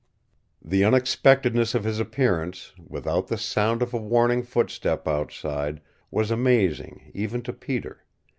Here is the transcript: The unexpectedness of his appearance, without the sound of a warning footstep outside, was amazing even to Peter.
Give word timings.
The 0.65 0.83
unexpectedness 0.83 1.75
of 1.75 1.83
his 1.83 1.99
appearance, 1.99 2.73
without 2.83 3.27
the 3.27 3.37
sound 3.37 3.83
of 3.83 3.93
a 3.93 3.99
warning 3.99 4.41
footstep 4.41 5.07
outside, 5.07 5.79
was 6.09 6.31
amazing 6.31 7.11
even 7.13 7.43
to 7.43 7.53
Peter. 7.53 8.03